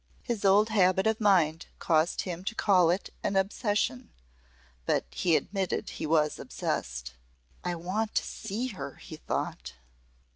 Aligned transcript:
His 0.23 0.43
old 0.43 0.69
habit 0.69 1.05
of 1.05 1.21
mind 1.21 1.67
caused 1.77 2.21
him 2.21 2.43
to 2.45 2.55
call 2.55 2.89
it 2.89 3.11
an 3.23 3.35
obsession, 3.35 4.11
but 4.87 5.05
he 5.11 5.35
admitted 5.35 5.91
he 5.91 6.07
was 6.07 6.39
obsessed. 6.39 7.13
"I 7.63 7.75
want 7.75 8.15
to 8.15 8.23
see 8.23 8.69
her!" 8.69 8.95
he 8.95 9.17
thought. 9.17 9.73